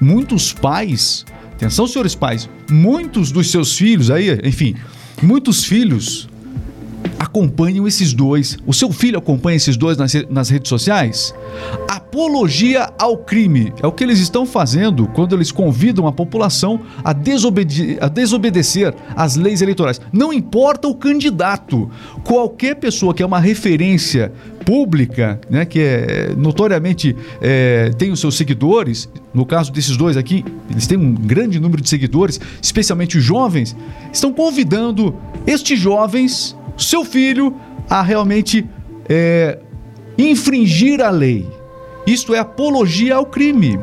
muitos 0.00 0.52
pais 0.52 1.24
Atenção, 1.56 1.86
senhores 1.86 2.14
pais, 2.14 2.50
muitos 2.70 3.32
dos 3.32 3.50
seus 3.50 3.76
filhos 3.76 4.10
aí, 4.10 4.38
enfim, 4.44 4.74
muitos 5.22 5.64
filhos 5.64 6.28
acompanham 7.18 7.86
esses 7.86 8.12
dois. 8.12 8.58
O 8.66 8.74
seu 8.74 8.92
filho 8.92 9.18
acompanha 9.18 9.56
esses 9.56 9.74
dois 9.74 9.96
nas, 9.96 10.12
nas 10.28 10.50
redes 10.50 10.68
sociais? 10.68 11.34
Apologia 11.88 12.92
ao 12.98 13.16
crime 13.16 13.72
é 13.82 13.86
o 13.86 13.92
que 13.92 14.04
eles 14.04 14.20
estão 14.20 14.44
fazendo 14.44 15.06
quando 15.08 15.34
eles 15.34 15.50
convidam 15.50 16.06
a 16.06 16.12
população 16.12 16.80
a, 17.02 17.14
desobede 17.14 17.96
a 18.02 18.08
desobedecer 18.08 18.94
às 19.14 19.36
leis 19.36 19.62
eleitorais. 19.62 19.98
Não 20.12 20.32
importa 20.32 20.88
o 20.88 20.94
candidato, 20.94 21.90
qualquer 22.22 22.76
pessoa 22.76 23.14
que 23.14 23.22
é 23.22 23.26
uma 23.26 23.40
referência 23.40 24.30
pública, 24.66 25.40
né, 25.48 25.64
que 25.64 25.78
é 25.78 26.34
notoriamente 26.36 27.16
é, 27.40 27.90
tem 27.96 28.10
os 28.10 28.18
seus 28.18 28.36
seguidores, 28.36 29.08
no 29.32 29.46
caso 29.46 29.72
desses 29.72 29.96
dois 29.96 30.16
aqui, 30.16 30.44
eles 30.68 30.88
têm 30.88 30.98
um 30.98 31.14
grande 31.14 31.60
número 31.60 31.80
de 31.80 31.88
seguidores, 31.88 32.40
especialmente 32.60 33.16
os 33.16 33.22
jovens, 33.22 33.76
estão 34.12 34.32
convidando 34.32 35.14
estes 35.46 35.78
jovens 35.78 36.56
seu 36.76 37.04
filho 37.04 37.54
a 37.88 38.02
realmente 38.02 38.68
é, 39.08 39.60
infringir 40.18 41.00
a 41.00 41.10
lei. 41.10 41.48
Isto 42.04 42.34
é 42.34 42.40
apologia 42.40 43.14
ao 43.14 43.26
crime. 43.26 43.78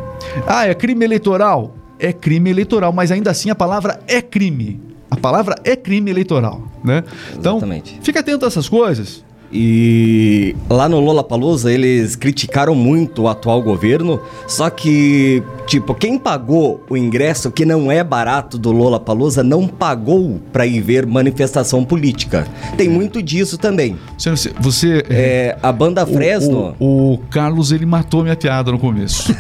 Ah, 0.46 0.68
é 0.68 0.74
crime 0.74 1.04
eleitoral? 1.06 1.76
É 1.98 2.12
crime 2.12 2.50
eleitoral, 2.50 2.92
mas 2.92 3.10
ainda 3.10 3.32
assim 3.32 3.50
a 3.50 3.56
palavra 3.56 4.02
é 4.06 4.22
crime. 4.22 4.82
A 5.10 5.16
palavra 5.16 5.56
é 5.64 5.76
crime 5.76 6.10
eleitoral, 6.12 6.62
né? 6.84 7.04
Então, 7.38 7.58
Exatamente. 7.58 8.00
fica 8.02 8.20
atento 8.20 8.46
a 8.46 8.48
essas 8.48 8.68
coisas. 8.68 9.24
E 9.54 10.56
lá 10.70 10.90
no 10.90 11.00
Lollapalooza 11.00 11.72
eles 11.72 12.16
criticaram 12.16 12.74
muito 12.74 13.24
o 13.24 13.28
atual 13.28 13.62
governo, 13.62 14.20
só 14.48 14.70
que, 14.70 15.44
tipo, 15.68 15.94
quem 15.94 16.18
pagou 16.18 16.84
o 16.90 16.98
ingresso 16.98 17.52
que 17.52 17.64
não 17.66 17.92
é 17.92 18.04
barato 18.04 18.58
do 18.58 18.72
Lollapalooza 18.72 19.44
não 19.44 19.68
pagou 19.68 20.42
pra 20.52 20.66
ir 20.66 20.82
ver 20.82 21.06
manifestação 21.06 21.86
política. 21.86 22.48
Tem 22.76 22.90
muito 22.90 23.22
disso 23.22 23.58
também. 23.58 23.96
Você, 24.18 24.52
você 24.60 25.04
É, 25.10 25.58
a 25.62 25.72
banda 25.72 26.04
o- 26.04 26.08
Fresno... 26.08 26.76
O, 26.80 27.14
o 27.14 27.18
Carlos, 27.30 27.72
ele 27.72 27.86
matou 27.86 28.24
minha 28.24 28.36
piada 28.36 28.72
no 28.72 28.80
começo. 28.80 29.36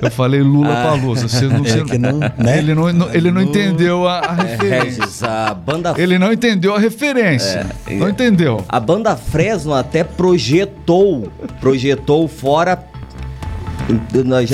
Eu 0.00 0.10
falei 0.10 0.40
Lula 0.40 0.72
Ah. 0.72 0.82
Palusa. 0.90 1.28
Você 1.28 1.46
não, 1.46 1.58
você 1.62 1.84
que 1.84 1.98
não, 1.98 2.18
né? 2.18 2.58
Ele 2.58 2.74
não, 2.74 2.92
não- 2.92 3.12
ele 3.14 3.30
não 3.30 3.40
entendeu 3.42 4.08
a, 4.08 4.18
a 4.20 4.42
É, 4.42 4.50
referência. 4.52 5.02
Regis, 5.04 5.22
a 5.22 5.54
banda 5.54 5.94
Ele 5.96 6.18
não 6.18 6.32
entendeu 6.32 6.74
a 6.74 6.78
referência. 6.78 7.66
É, 7.86 7.94
não 7.94 8.08
entendeu. 8.08 8.64
A 8.68 8.80
banda 8.80 9.14
Fresno 9.14 9.41
até 9.78 10.04
projetou, 10.04 11.28
projetou 11.60 12.26
fora. 12.28 12.90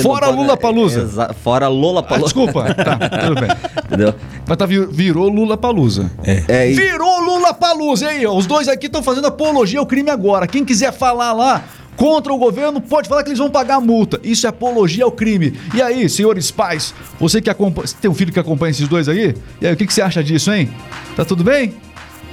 Fora 0.01 0.25
pode- 0.27 0.37
Lollapalooza. 0.37 1.01
Exa- 1.01 1.33
Fora 1.43 1.65
Ah, 1.67 1.69
Lollapalooza. 1.69 2.25
desculpa. 2.25 2.73
Tá, 2.73 2.97
tudo 2.97 3.35
bem. 3.39 3.49
Entendeu? 3.85 4.15
Mas 4.47 4.57
tá, 4.57 4.65
vir- 4.65 4.87
virou 4.89 5.29
Lula 5.29 5.55
Palusa. 5.55 6.09
É, 6.23 6.71
e- 6.71 6.73
Virou 6.73 7.21
Lula 7.21 7.53
Palusa. 7.53 8.07
Aí, 8.07 8.25
ó, 8.25 8.35
os 8.35 8.47
dois 8.47 8.67
aqui 8.67 8.87
estão 8.87 9.03
fazendo 9.03 9.27
apologia 9.27 9.79
ao 9.79 9.85
crime 9.85 10.09
agora. 10.09 10.47
Quem 10.47 10.65
quiser 10.65 10.91
falar 10.91 11.31
lá 11.33 11.63
contra 11.95 12.33
o 12.33 12.37
governo, 12.37 12.79
pode 12.81 13.07
falar 13.09 13.23
que 13.23 13.29
eles 13.29 13.39
vão 13.39 13.49
pagar 13.49 13.75
a 13.75 13.81
multa. 13.81 14.19
Isso 14.23 14.47
é 14.47 14.49
apologia 14.49 15.03
ao 15.03 15.11
crime. 15.11 15.53
E 15.75 15.81
aí, 15.81 16.09
senhores 16.09 16.49
pais, 16.49 16.93
você 17.19 17.39
que 17.41 17.49
acompanha. 17.49 17.87
Você 17.87 17.95
tem 18.01 18.09
um 18.09 18.15
filho 18.15 18.31
que 18.33 18.39
acompanha 18.39 18.71
esses 18.71 18.87
dois 18.87 19.07
aí? 19.07 19.35
E 19.61 19.67
aí, 19.67 19.73
o 19.73 19.77
que, 19.77 19.85
que 19.85 19.93
você 19.93 20.01
acha 20.01 20.23
disso, 20.23 20.51
hein? 20.51 20.69
Tá 21.15 21.23
tudo 21.23 21.43
bem? 21.43 21.73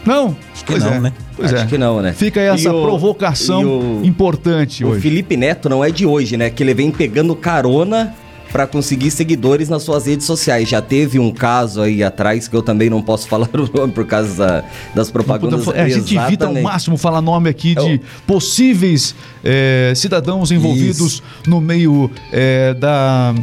Não? 0.07 0.37
Acho 0.55 0.65
que 0.65 0.79
não, 0.79 1.01
né? 1.01 1.13
Pois 1.37 1.53
Acho 1.53 1.65
é. 1.65 1.67
que 1.67 1.77
não, 1.79 2.01
né? 2.01 2.13
Fica 2.13 2.41
aí 2.41 2.47
essa 2.47 2.73
o- 2.73 2.83
provocação 2.83 3.65
o- 4.01 4.01
importante 4.05 4.85
o 4.85 4.89
hoje. 4.91 5.01
Felipe 5.01 5.37
Neto 5.37 5.69
não 5.69 5.85
é 5.85 5.91
de 5.91 6.07
hoje, 6.07 6.37
né? 6.37 6.49
Que 6.49 6.63
ele 6.63 6.73
vem 6.75 6.91
pegando 6.91 7.35
carona 7.35 8.15
pra 8.53 8.67
conseguir 8.67 9.11
seguidores 9.11 9.69
nas 9.69 9.83
suas 9.83 10.07
redes 10.07 10.25
sociais. 10.25 10.69
Já 10.69 10.81
teve 10.81 11.19
um 11.19 11.31
caso 11.33 11.83
aí 11.83 12.03
atrás 12.03 12.47
que 12.49 12.57
eu 12.57 12.63
também 12.63 12.89
não 12.89 13.03
posso 13.03 13.27
falar 13.29 13.49
o 13.53 13.77
nome 13.79 13.93
por 13.93 14.07
causa 14.07 14.35
da- 14.47 14.65
das 14.95 15.11
propagandas. 15.11 15.67
É, 15.75 15.83
a 15.83 15.89
gente 15.89 16.17
evita 16.17 16.47
ao 16.47 16.55
máximo 16.55 16.97
falar 16.97 17.21
nome 17.21 17.51
aqui 17.51 17.75
de 17.75 17.95
Eu- 17.95 18.01
possíveis 18.27 19.15
é, 19.45 19.93
cidadãos 19.97 20.51
envolvidos 20.53 21.23
no 21.47 21.61
meio 21.61 22.11
é, 22.33 22.73
da 22.75 23.35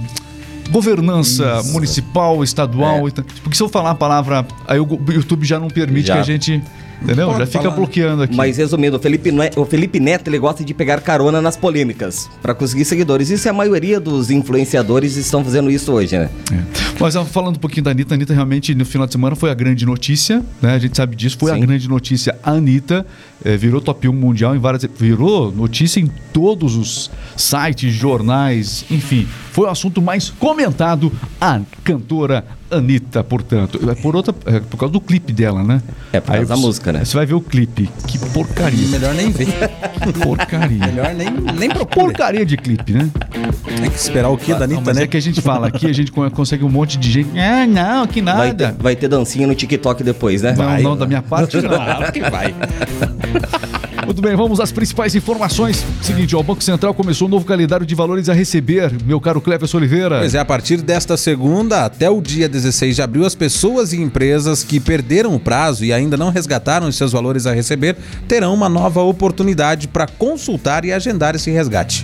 governança 0.70 1.62
municipal, 1.72 2.44
estadual. 2.44 3.10
tal. 3.12 3.26
Porque 3.44 3.56
se 3.56 3.64
eu 3.64 3.70
falar 3.70 3.92
a 3.92 3.96
palavra, 3.96 4.46
aí 4.68 4.80
o 4.80 4.86
o 4.86 5.12
YouTube 5.12 5.46
já 5.46 5.60
não 5.60 5.68
permite 5.68 6.08
Já. 6.08 6.16
que 6.16 6.20
a 6.20 6.24
gente. 6.24 6.62
Entendeu? 7.04 7.28
Pode 7.28 7.40
já 7.40 7.46
fica 7.46 7.64
falar. 7.64 7.76
bloqueando 7.76 8.24
aqui. 8.24 8.36
Mas 8.36 8.58
resumindo, 8.58 8.98
o 8.98 9.00
Felipe, 9.00 9.32
Ne- 9.32 9.52
o 9.56 9.66
Felipe 9.66 10.00
Neto 10.00 10.30
ele 10.30 10.40
gosta 10.40 10.64
de 10.64 10.74
pegar 10.74 11.02
carona 11.02 11.42
nas 11.42 11.58
polêmicas 11.58 12.30
pra 12.42 12.54
conseguir 12.56 12.86
seguidores. 12.86 13.30
Isso 13.30 13.48
é 13.48 13.52
a 13.52 13.54
maioria 13.54 14.00
dos 14.00 14.32
influenciadores 14.32 15.16
estão 15.18 15.44
fazendo 15.44 15.70
isso 15.70 15.92
hoje, 15.92 16.18
né? 16.18 16.30
É. 16.52 16.60
Mas 17.00 17.16
falando 17.30 17.58
um 17.58 17.60
pouquinho 17.60 17.84
da 17.84 17.92
Anitta, 17.92 18.14
a 18.14 18.16
Anitta 18.16 18.34
realmente 18.34 18.74
no 18.74 18.86
final 18.86 19.06
de 19.06 19.14
semana 19.14 19.36
foi 19.36 19.52
a 19.52 19.54
grande 19.54 19.86
notícia, 19.86 20.44
né? 20.62 20.74
A 20.76 20.80
gente 20.80 20.96
sabe 20.96 21.16
disso, 21.16 21.38
foi 21.38 21.52
a 21.52 21.56
Sim. 21.56 21.62
grande 21.62 21.90
notícia. 21.90 22.38
A 22.44 22.52
Anitta 22.52 23.06
eh, 23.44 23.58
virou 23.58 23.82
top 23.82 24.08
1 24.08 24.14
mundial 24.14 24.56
em 24.56 24.60
várias. 24.60 24.84
Virou 24.98 25.52
notícia 25.52 26.00
em 26.00 26.10
todos 26.32 26.76
os 26.76 27.12
sites, 27.36 27.94
jornais, 27.94 28.86
enfim. 28.90 29.28
Foi 29.52 29.68
o 29.68 29.70
assunto 29.70 30.02
mais 30.02 30.30
comentado. 30.30 31.12
A 31.42 31.60
cantora 31.84 32.46
Anitta, 32.78 33.24
portanto. 33.24 33.80
É 33.90 33.96
por, 33.96 34.16
outra, 34.16 34.34
é 34.46 34.60
por 34.60 34.78
causa 34.78 34.92
do 34.94 35.00
clipe 35.02 35.32
dela, 35.34 35.64
né? 35.64 35.82
É, 36.12 36.20
por 36.20 36.32
causa 36.32 36.46
da 36.48 36.56
você- 36.56 36.62
música, 36.62 36.92
né? 36.94 37.06
Você 37.06 37.16
vai 37.16 37.26
ver 37.26 37.34
o 37.34 37.42
clipe. 37.42 37.90
Que 38.08 38.18
porcaria. 38.20 38.88
Melhor 38.88 39.14
nem 39.14 39.32
ver. 39.32 39.48
Que 40.04 40.14
porcaria. 40.20 40.86
Melhor 40.88 41.14
nem, 41.14 41.30
nem 41.58 41.70
procura. 41.70 42.06
Porcaria 42.06 42.46
de 42.46 42.58
clipe, 42.58 42.94
né? 42.94 43.10
Tem 43.82 43.90
que 43.90 43.98
esperar 43.98 44.30
o 44.30 44.38
que 44.38 44.52
da 44.54 44.60
Não, 44.60 44.66
Anitta, 44.66 44.82
mas 44.86 44.98
né? 44.98 45.04
é 45.04 45.08
que 45.08 45.18
a 45.18 45.22
gente 45.22 45.42
fala 45.42 45.68
aqui, 45.68 45.88
a 45.88 45.94
gente 45.94 46.12
co- 46.12 46.30
consegue 46.32 46.64
um 46.64 46.70
monte 46.70 46.98
de 46.98 47.12
gente. 47.12 47.30
Ah, 47.40 47.66
não, 47.68 48.06
que 48.08 48.22
nada. 48.22 48.38
Vai 48.38 48.54
ter, 48.54 48.72
vai 48.74 48.96
ter 48.96 49.08
dancinha 49.08 49.48
no 49.48 49.56
TikTok 49.56 50.04
depois, 50.04 50.42
né? 50.42 50.54
Não, 50.58 50.80
não, 50.82 50.98
da 50.98 51.06
minha 51.06 51.22
parte 51.22 51.58
não. 51.62 51.70
Claro 51.70 52.12
que 52.12 52.22
vai. 52.22 52.54
Muito 54.06 54.22
bem, 54.22 54.36
vamos 54.36 54.60
às 54.60 54.70
principais 54.72 55.16
informações. 55.16 55.84
Seguinte, 56.02 56.36
ó, 56.36 56.40
o 56.42 56.44
Banco 56.44 56.62
Central 56.62 56.94
começou 56.94 57.26
um 57.28 57.32
novo 57.32 57.46
calendário 57.46 57.86
de 57.86 57.96
valores 57.96 58.28
a 58.28 58.34
receber, 58.34 58.92
meu 59.06 59.20
caro 59.20 59.40
Cleves 59.40 59.74
Oliveira. 59.74 60.20
Pois 60.20 60.36
é, 60.36 60.40
a 60.40 60.46
partir 60.46 60.82
desta 60.82 61.16
segunda 61.16 61.86
até 61.86 62.10
o 62.10 62.22
dia 62.22 62.50
16 62.50 62.63
de 62.96 63.02
abril, 63.02 63.26
as 63.26 63.36
pessoas 63.36 63.94
e 63.94 64.02
empresas 64.02 64.64
que 64.64 64.80
perderam 64.80 65.36
o 65.36 65.40
prazo 65.40 65.84
e 65.84 65.92
ainda 65.92 66.18
não 66.18 66.30
resgataram 66.30 66.88
os 66.88 66.96
seus 66.96 67.12
valores 67.12 67.46
a 67.46 67.54
receber 67.54 67.96
terão 68.28 68.54
uma 68.54 68.70
nova 68.70 69.02
oportunidade 69.02 69.88
para 69.88 70.08
consultar 70.08 70.86
e 70.86 70.92
agendar 70.92 71.36
esse 71.36 71.52
resgate. 71.52 72.04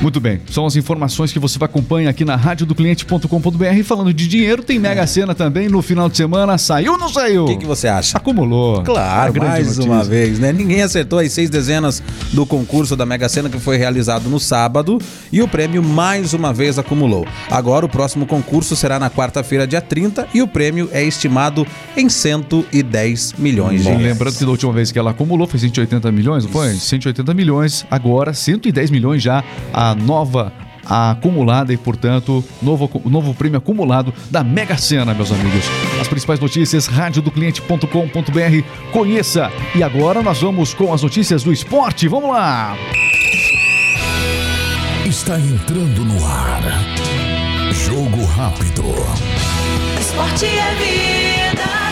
Muito 0.00 0.20
bem, 0.20 0.40
são 0.50 0.66
as 0.66 0.76
informações 0.76 1.32
que 1.32 1.38
você 1.38 1.58
acompanha 1.62 2.10
aqui 2.10 2.24
na 2.24 2.36
radiodocliente.com.br. 2.36 3.82
Falando 3.84 4.12
de 4.12 4.28
dinheiro, 4.28 4.62
tem 4.62 4.78
Mega 4.78 5.06
Sena 5.06 5.34
também 5.34 5.68
no 5.68 5.80
final 5.80 6.08
de 6.08 6.16
semana. 6.18 6.58
Saiu 6.58 6.92
ou 6.92 6.98
não 6.98 7.08
saiu? 7.08 7.44
O 7.44 7.46
que, 7.46 7.56
que 7.56 7.66
você 7.66 7.88
acha? 7.88 8.18
Acumulou. 8.18 8.82
Claro, 8.82 9.32
grande 9.32 9.48
mais 9.48 9.66
notícia. 9.68 9.90
uma 9.90 10.04
vez, 10.04 10.38
né? 10.38 10.52
Ninguém 10.52 10.82
acertou 10.82 11.18
as 11.18 11.32
seis 11.32 11.48
dezenas 11.48 12.02
do 12.32 12.44
concurso 12.44 12.94
da 12.94 13.06
Mega 13.06 13.28
Sena 13.28 13.48
que 13.48 13.58
foi 13.58 13.78
realizado 13.78 14.28
no 14.28 14.38
sábado 14.38 14.98
e 15.32 15.40
o 15.40 15.48
prêmio 15.48 15.82
mais 15.82 16.34
uma 16.34 16.52
vez 16.52 16.78
acumulou. 16.78 17.26
Agora 17.50 17.86
o 17.86 17.88
próximo 17.88 18.26
concurso 18.26 18.76
será 18.76 18.98
na 18.98 19.08
quarta-feira, 19.08 19.66
dia 19.66 19.80
30, 19.80 20.28
e 20.34 20.42
o 20.42 20.46
prêmio 20.46 20.90
é 20.92 21.02
estimado 21.02 21.66
em 21.96 22.08
110 22.08 23.34
milhões 23.38 23.82
de 23.82 23.88
reais. 23.88 24.02
lembrando 24.02 24.36
que 24.36 24.44
da 24.44 24.50
última 24.50 24.72
vez 24.72 24.92
que 24.92 24.98
ela 24.98 25.12
acumulou 25.12 25.46
foi 25.46 25.58
180 25.58 26.12
milhões, 26.12 26.44
não 26.44 26.52
foi? 26.52 26.74
180 26.74 27.32
milhões, 27.32 27.86
agora 27.90 28.34
110 28.34 28.90
milhões 28.90 29.22
já 29.22 29.42
a 29.72 29.85
nova 29.94 30.52
a 30.88 31.10
acumulada 31.10 31.72
e, 31.72 31.76
portanto, 31.76 32.44
novo, 32.62 32.88
novo 33.04 33.34
prêmio 33.34 33.58
acumulado 33.58 34.14
da 34.30 34.44
Mega 34.44 34.76
Sena, 34.76 35.12
meus 35.12 35.32
amigos. 35.32 35.64
As 36.00 36.06
principais 36.06 36.38
notícias, 36.38 36.86
radiodocliente.com.br. 36.86 38.92
Conheça. 38.92 39.50
E 39.74 39.82
agora 39.82 40.22
nós 40.22 40.40
vamos 40.40 40.72
com 40.72 40.92
as 40.92 41.02
notícias 41.02 41.42
do 41.42 41.52
esporte. 41.52 42.06
Vamos 42.06 42.30
lá! 42.30 42.76
Está 45.04 45.38
entrando 45.38 46.04
no 46.04 46.24
ar. 46.24 46.62
Jogo 47.72 48.24
rápido. 48.24 48.84
Esporte 50.00 50.46
é 50.46 50.74
vida, 50.74 51.85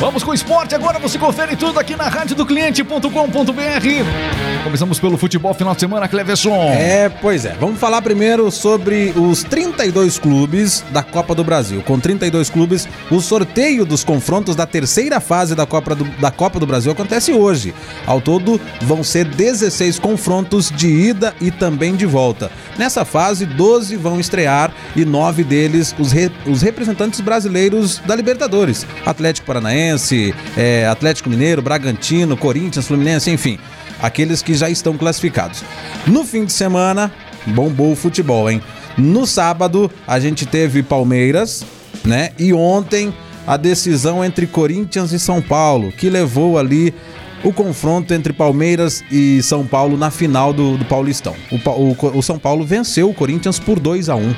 Vamos 0.00 0.24
com 0.24 0.30
o 0.30 0.34
esporte. 0.34 0.74
Agora 0.74 0.98
você 0.98 1.18
confere 1.18 1.54
tudo 1.54 1.78
aqui 1.78 1.94
na 1.94 2.08
radiodocliente.com.br. 2.08 4.49
Começamos 4.62 5.00
pelo 5.00 5.16
futebol 5.16 5.54
final 5.54 5.74
de 5.74 5.80
semana, 5.80 6.06
Cleverson. 6.06 6.54
É, 6.72 7.08
pois 7.08 7.46
é. 7.46 7.54
Vamos 7.58 7.80
falar 7.80 8.02
primeiro 8.02 8.50
sobre 8.50 9.10
os 9.16 9.42
32 9.42 10.18
clubes 10.18 10.84
da 10.92 11.02
Copa 11.02 11.34
do 11.34 11.42
Brasil. 11.42 11.82
Com 11.82 11.98
32 11.98 12.50
clubes, 12.50 12.86
o 13.10 13.20
sorteio 13.20 13.86
dos 13.86 14.04
confrontos 14.04 14.54
da 14.54 14.66
terceira 14.66 15.18
fase 15.18 15.54
da 15.54 15.64
Copa 15.64 15.94
do, 15.94 16.04
da 16.20 16.30
Copa 16.30 16.60
do 16.60 16.66
Brasil 16.66 16.92
acontece 16.92 17.32
hoje. 17.32 17.74
Ao 18.06 18.20
todo, 18.20 18.60
vão 18.82 19.02
ser 19.02 19.24
16 19.24 19.98
confrontos 19.98 20.70
de 20.70 20.88
ida 20.88 21.34
e 21.40 21.50
também 21.50 21.96
de 21.96 22.04
volta. 22.04 22.50
Nessa 22.78 23.04
fase, 23.04 23.46
12 23.46 23.96
vão 23.96 24.20
estrear 24.20 24.70
e 24.94 25.06
9 25.06 25.42
deles 25.42 25.94
os, 25.98 26.12
re- 26.12 26.30
os 26.46 26.60
representantes 26.60 27.20
brasileiros 27.20 27.98
da 28.06 28.14
Libertadores. 28.14 28.86
Atlético 29.06 29.46
Paranaense, 29.46 30.34
é, 30.56 30.86
Atlético 30.86 31.30
Mineiro, 31.30 31.62
Bragantino, 31.62 32.36
Corinthians, 32.36 32.86
Fluminense, 32.86 33.30
enfim 33.30 33.58
aqueles 34.02 34.42
que 34.42 34.54
já 34.54 34.68
estão 34.68 34.96
classificados. 34.96 35.62
No 36.06 36.24
fim 36.24 36.44
de 36.44 36.52
semana, 36.52 37.12
bombou 37.46 37.92
o 37.92 37.96
futebol, 37.96 38.50
hein? 38.50 38.62
No 38.96 39.26
sábado, 39.26 39.90
a 40.06 40.18
gente 40.18 40.46
teve 40.46 40.82
Palmeiras, 40.82 41.64
né? 42.04 42.30
E 42.38 42.52
ontem, 42.52 43.14
a 43.46 43.56
decisão 43.56 44.24
entre 44.24 44.46
Corinthians 44.46 45.12
e 45.12 45.18
São 45.18 45.40
Paulo, 45.40 45.92
que 45.92 46.10
levou 46.10 46.58
ali 46.58 46.94
o 47.42 47.52
confronto 47.52 48.12
entre 48.12 48.32
Palmeiras 48.32 49.02
e 49.10 49.42
São 49.42 49.66
Paulo 49.66 49.96
na 49.96 50.10
final 50.10 50.52
do, 50.52 50.76
do 50.76 50.84
Paulistão. 50.84 51.34
O, 51.50 51.56
o 51.56 52.18
o 52.18 52.22
São 52.22 52.38
Paulo 52.38 52.66
venceu 52.66 53.08
o 53.08 53.14
Corinthians 53.14 53.58
por 53.58 53.80
2 53.80 54.08
a 54.08 54.16
1 54.16 54.34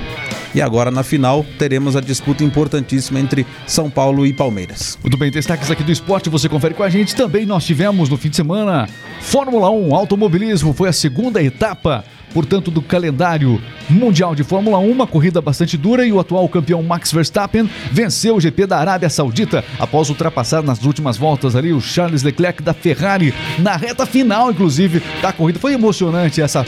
E 0.55 0.61
agora, 0.61 0.91
na 0.91 1.03
final, 1.03 1.45
teremos 1.59 1.97
a 1.97 2.01
disputa 2.01 2.45
importantíssima 2.45 3.19
entre 3.19 3.47
São 3.67 3.89
Paulo 3.89 4.27
e 4.27 4.33
Palmeiras. 4.33 4.99
Muito 5.03 5.17
bem, 5.17 5.31
destaques 5.31 5.71
aqui 5.71 5.83
do 5.83 5.91
esporte, 5.91 6.29
você 6.29 6.49
confere 6.49 6.75
com 6.75 6.83
a 6.83 6.91
gente. 6.91 7.15
Também 7.17 7.47
nós 7.47 7.65
tivemos 7.65 8.09
no 8.09 8.17
fim 8.17 8.29
de 8.29 8.37
semana 8.37 8.89
Fórmula 9.21 9.71
1 9.71 9.95
Automobilismo, 9.95 10.75
foi 10.75 10.89
a 10.89 10.93
segunda 10.93 11.43
etapa 11.43 12.05
portanto, 12.33 12.71
do 12.71 12.83
calendário 12.83 13.61
mundial 13.89 14.35
de 14.35 14.43
Fórmula 14.43 14.79
1, 14.79 14.91
uma 14.91 15.07
corrida 15.07 15.41
bastante 15.41 15.77
dura 15.77 16.07
e 16.07 16.13
o 16.13 16.21
atual 16.21 16.49
campeão 16.49 16.83
Max 16.83 17.13
Verstappen 17.13 17.69
venceu 17.91 18.37
o 18.37 18.41
GP 18.41 18.67
da 18.67 18.79
Arábia 18.79 19.09
Saudita 19.11 19.65
após 19.79 20.09
ultrapassar 20.09 20.63
nas 20.63 20.83
últimas 20.85 21.17
voltas 21.17 21.55
ali 21.55 21.73
o 21.73 21.81
Charles 21.81 22.23
Leclerc 22.23 22.63
da 22.63 22.73
Ferrari 22.73 23.35
na 23.59 23.77
reta 23.77 24.07
final, 24.07 24.51
inclusive, 24.51 25.03
da 25.21 25.33
corrida. 25.33 25.59
Foi 25.59 25.75
emocionante 25.75 26.41
essa, 26.41 26.65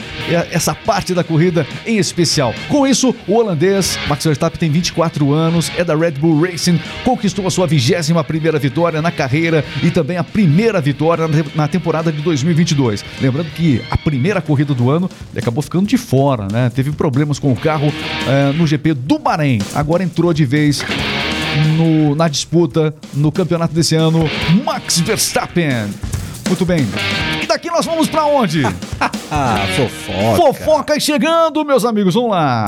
essa 0.51 0.73
parte 0.75 1.13
da 1.13 1.23
corrida 1.23 1.65
em 1.85 1.97
especial. 1.97 2.53
Com 2.69 2.85
isso, 2.85 3.15
o 3.27 3.33
holandês 3.35 3.97
Max 4.07 4.23
Verstappen 4.23 4.59
tem 4.59 4.69
24 4.69 5.33
anos, 5.33 5.71
é 5.77 5.83
da 5.83 5.95
Red 5.95 6.11
Bull 6.11 6.41
Racing, 6.41 6.79
conquistou 7.03 7.47
a 7.47 7.51
sua 7.51 7.67
21 7.67 8.23
primeira 8.23 8.59
vitória 8.59 9.01
na 9.01 9.11
carreira 9.11 9.63
e 9.83 9.89
também 9.89 10.17
a 10.17 10.23
primeira 10.23 10.81
vitória 10.81 11.25
na 11.53 11.67
temporada 11.67 12.11
de 12.11 12.21
2022. 12.21 13.03
Lembrando 13.21 13.49
que 13.51 13.81
a 13.89 13.97
primeira 13.97 14.41
corrida 14.41 14.73
do 14.73 14.89
ano 14.89 15.09
ele 15.31 15.39
acabou 15.55 15.63
ficando 15.63 15.87
de 15.87 15.97
fora, 15.97 16.47
né? 16.51 16.69
Teve 16.73 16.91
problemas 16.91 17.39
com 17.39 17.51
o 17.51 17.55
carro 17.55 17.91
eh, 18.27 18.51
no 18.57 18.67
GP 18.67 18.93
do 18.93 19.17
Bahrein. 19.17 19.59
Agora 19.73 20.03
entrou 20.03 20.33
de 20.33 20.43
vez 20.45 20.83
no- 21.77 22.13
na 22.15 22.27
disputa 22.27 22.93
no 23.13 23.31
campeonato 23.31 23.73
desse 23.73 23.95
ano, 23.95 24.29
Max 24.65 24.99
Verstappen. 24.99 25.87
Muito 26.47 26.65
bem. 26.65 26.85
E 27.41 27.47
daqui 27.47 27.69
nós 27.71 27.85
vamos 27.85 28.07
pra 28.07 28.25
onde? 28.25 28.63
Ah, 29.31 29.65
fofoca. 29.75 30.37
Fofoca 30.37 30.99
chegando, 30.99 31.65
meus 31.65 31.83
amigos. 31.83 32.13
Vamos. 32.13 32.29
Lá 32.29 32.65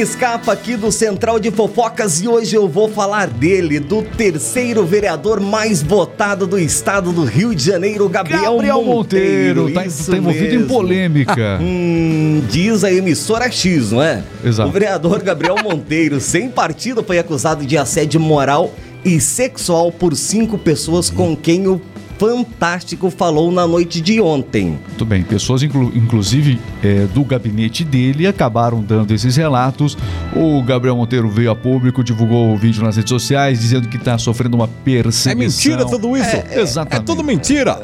Escapa 0.00 0.52
aqui 0.52 0.76
do 0.76 0.92
Central 0.92 1.40
de 1.40 1.50
Fofocas 1.50 2.20
e 2.22 2.28
hoje 2.28 2.54
eu 2.54 2.68
vou 2.68 2.88
falar 2.88 3.26
dele, 3.26 3.80
do 3.80 4.00
terceiro 4.00 4.86
vereador 4.86 5.40
mais 5.40 5.82
votado 5.82 6.46
do 6.46 6.56
estado 6.56 7.10
do 7.10 7.24
Rio 7.24 7.52
de 7.52 7.64
Janeiro, 7.64 8.08
Gabriel, 8.08 8.52
Gabriel 8.52 8.84
Monteiro. 8.84 9.62
Monteiro, 9.62 9.74
tá, 9.74 9.86
Isso 9.86 10.08
tá 10.08 10.16
envolvido 10.16 10.54
em 10.54 10.58
mesmo. 10.58 10.68
polêmica. 10.68 11.58
Hum, 11.60 12.42
diz 12.48 12.84
a 12.84 12.92
emissora 12.92 13.50
X, 13.50 13.90
não 13.90 14.02
é? 14.02 14.22
Exato. 14.44 14.68
O 14.68 14.72
vereador 14.72 15.20
Gabriel 15.22 15.56
Monteiro, 15.62 16.20
sem 16.20 16.48
partido, 16.48 17.02
foi 17.02 17.18
acusado 17.18 17.66
de 17.66 17.76
assédio 17.76 18.20
moral 18.20 18.72
e 19.04 19.20
sexual 19.20 19.90
por 19.90 20.14
cinco 20.14 20.56
pessoas 20.56 21.10
com 21.10 21.36
quem 21.36 21.66
o 21.66 21.80
Fantástico 22.18 23.10
falou 23.10 23.52
na 23.52 23.66
noite 23.66 24.00
de 24.00 24.20
ontem. 24.20 24.78
Muito 24.88 25.04
bem, 25.04 25.22
pessoas 25.22 25.62
inclu- 25.62 25.92
inclusive 25.94 26.58
é, 26.82 27.06
do 27.14 27.22
gabinete 27.24 27.84
dele 27.84 28.26
acabaram 28.26 28.82
dando 28.82 29.12
esses 29.14 29.36
relatos. 29.36 29.96
O 30.34 30.60
Gabriel 30.62 30.96
Monteiro 30.96 31.30
veio 31.30 31.50
a 31.50 31.56
público, 31.56 32.02
divulgou 32.02 32.52
o 32.52 32.56
vídeo 32.56 32.82
nas 32.82 32.96
redes 32.96 33.10
sociais, 33.10 33.60
dizendo 33.60 33.88
que 33.88 33.96
está 33.96 34.18
sofrendo 34.18 34.56
uma 34.56 34.66
perseguição. 34.66 35.32
É 35.32 35.34
mentira 35.34 35.86
tudo 35.86 36.16
isso? 36.16 36.36
É, 36.36 36.60
exatamente. 36.60 37.02
É 37.02 37.06
tudo 37.06 37.22
mentira. 37.22 37.78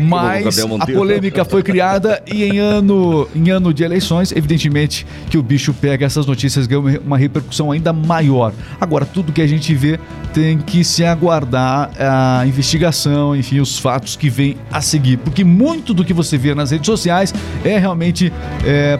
Mas 0.00 0.44
Gabriel 0.44 0.66
a 0.66 0.68
Monteiro. 0.68 1.00
polêmica 1.00 1.44
foi 1.44 1.62
criada 1.62 2.22
e 2.32 2.44
em 2.44 2.58
ano, 2.58 3.28
em 3.34 3.50
ano 3.50 3.74
de 3.74 3.82
eleições, 3.82 4.30
evidentemente 4.32 5.04
que 5.28 5.36
o 5.36 5.42
bicho 5.42 5.74
pega 5.74 6.06
essas 6.06 6.26
notícias 6.26 6.66
ganha 6.66 7.00
uma 7.04 7.18
repercussão 7.18 7.72
ainda 7.72 7.92
maior. 7.92 8.52
Agora, 8.80 9.04
tudo 9.04 9.32
que 9.32 9.42
a 9.42 9.46
gente 9.46 9.74
vê 9.74 9.98
tem 10.32 10.58
que 10.58 10.84
se 10.84 11.04
aguardar 11.04 11.90
a 11.98 12.46
investigação, 12.46 13.15
enfim, 13.36 13.60
os 13.60 13.78
fatos 13.78 14.16
que 14.16 14.28
vêm 14.28 14.56
a 14.70 14.80
seguir. 14.80 15.16
Porque 15.18 15.44
muito 15.44 15.94
do 15.94 16.04
que 16.04 16.12
você 16.12 16.36
vê 16.36 16.54
nas 16.54 16.70
redes 16.70 16.86
sociais 16.86 17.32
é 17.64 17.78
realmente 17.78 18.32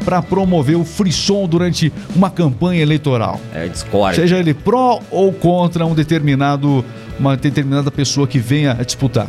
para 0.04 0.22
promover 0.22 0.76
o 0.76 0.84
frisson 0.84 1.46
durante 1.46 1.92
uma 2.14 2.30
campanha 2.30 2.80
eleitoral. 2.82 3.40
É 3.54 3.66
discórdia. 3.68 4.22
Seja 4.22 4.38
ele 4.38 4.54
pró 4.54 5.00
ou 5.10 5.32
contra 5.32 5.84
um 5.84 5.94
determinado, 5.94 6.84
uma 7.18 7.36
determinada 7.36 7.90
pessoa 7.90 8.26
que 8.26 8.38
venha 8.38 8.72
a 8.78 8.82
disputar. 8.82 9.28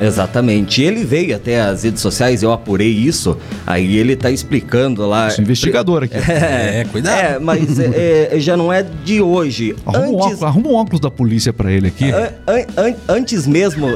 Exatamente. 0.00 0.82
Ele 0.82 1.04
veio 1.04 1.36
até 1.36 1.60
as 1.60 1.84
redes 1.84 2.00
sociais, 2.02 2.42
eu 2.42 2.52
apurei 2.52 2.90
isso. 2.90 3.36
Aí 3.64 3.96
ele 3.96 4.16
tá 4.16 4.28
explicando 4.28 5.06
lá. 5.06 5.30
Sou 5.30 5.42
investigador 5.42 6.02
aqui. 6.02 6.14
É, 6.34 6.84
cuidado. 6.90 7.16
É, 7.16 7.38
mas 7.38 7.78
é, 7.78 8.30
é, 8.32 8.40
já 8.40 8.56
não 8.56 8.72
é 8.72 8.82
de 8.82 9.20
hoje. 9.20 9.74
Arruma, 9.86 10.00
um 10.00 10.02
Antes, 10.16 10.20
óculos, 10.24 10.42
arruma 10.42 10.68
um 10.68 10.74
óculos 10.74 11.00
da 11.00 11.10
polícia 11.10 11.52
pra 11.52 11.70
ele 11.70 11.88
aqui. 11.88 12.10
an- 12.10 12.30
an- 12.46 12.82
an- 12.88 12.94
antes 13.08 13.46
mesmo. 13.46 13.86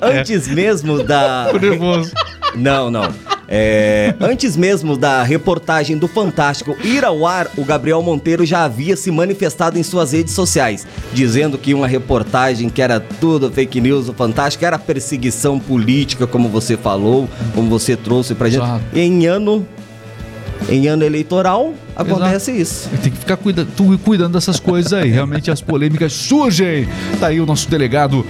Antes 0.00 0.48
mesmo 0.48 1.02
da. 1.02 1.48
Tô 1.50 1.58
nervoso. 1.58 2.12
Não, 2.54 2.90
não. 2.90 3.08
É, 3.54 4.14
antes 4.20 4.56
mesmo 4.56 4.96
da 4.96 5.22
reportagem 5.22 5.98
do 5.98 6.08
Fantástico 6.08 6.74
ir 6.82 7.04
ao 7.04 7.26
ar, 7.26 7.48
o 7.56 7.64
Gabriel 7.64 8.00
Monteiro 8.02 8.46
já 8.46 8.64
havia 8.64 8.96
se 8.96 9.10
manifestado 9.10 9.78
em 9.78 9.82
suas 9.82 10.12
redes 10.12 10.32
sociais, 10.32 10.86
dizendo 11.12 11.58
que 11.58 11.74
uma 11.74 11.86
reportagem 11.86 12.70
que 12.70 12.80
era 12.80 12.98
tudo 12.98 13.50
fake 13.50 13.78
news 13.80 14.06
do 14.06 14.14
Fantástico 14.14 14.64
era 14.64 14.78
perseguição 14.78 15.58
política, 15.58 16.26
como 16.26 16.48
você 16.48 16.78
falou, 16.78 17.28
como 17.54 17.68
você 17.68 17.94
trouxe 17.94 18.34
pra 18.34 18.48
gente. 18.48 18.62
Exato. 18.64 18.84
Em 18.94 19.26
ano, 19.26 19.66
em 20.70 20.88
ano 20.88 21.04
eleitoral, 21.04 21.74
acontece 21.94 22.52
isso. 22.52 22.88
Tem 23.02 23.12
que 23.12 23.18
ficar 23.18 23.36
cuida, 23.36 23.66
tu- 23.76 23.98
cuidando 24.02 24.32
dessas 24.32 24.58
coisas 24.58 24.94
aí. 24.94 25.10
Realmente 25.10 25.50
as 25.50 25.60
polêmicas 25.60 26.14
surgem. 26.14 26.88
Tá 27.20 27.26
aí 27.26 27.38
o 27.38 27.44
nosso 27.44 27.68
delegado 27.68 28.24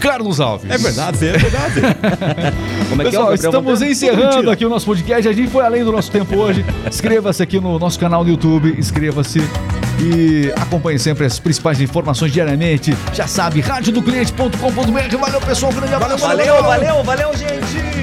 Carlos 0.00 0.40
Alves. 0.40 0.70
É 0.70 0.78
verdade, 0.78 1.28
é 1.28 1.32
verdade. 1.36 1.80
Como 2.88 3.02
é 3.02 3.04
que 3.04 3.08
é 3.08 3.10
Pessoal, 3.10 3.34
estamos 3.34 3.82
encerrando 3.82 4.50
aqui 4.50 4.64
o 4.64 4.68
nosso 4.68 4.86
podcast. 4.86 5.28
A 5.28 5.32
gente 5.32 5.50
foi 5.50 5.64
além 5.64 5.84
do 5.84 5.92
nosso 5.92 6.10
tempo 6.10 6.36
hoje. 6.36 6.64
Inscreva-se 6.88 7.42
aqui 7.42 7.60
no 7.60 7.78
nosso 7.78 7.98
canal 7.98 8.24
do 8.24 8.30
YouTube. 8.30 8.74
Inscreva-se 8.78 9.40
e 10.00 10.52
acompanhe 10.56 10.98
sempre 10.98 11.26
as 11.26 11.38
principais 11.38 11.80
informações 11.80 12.32
diariamente. 12.32 12.96
Já 13.12 13.26
sabe, 13.26 13.60
radiodocliente.com.br. 13.60 15.16
Valeu, 15.20 15.40
pessoal. 15.42 15.70
Um 15.70 15.74
grande 15.76 15.94
abraço. 15.94 16.18
Valeu, 16.18 16.62
valeu, 16.62 17.04
valeu, 17.04 17.36
gente! 17.36 17.99